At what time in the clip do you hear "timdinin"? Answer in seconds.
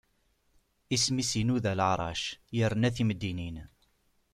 2.95-3.57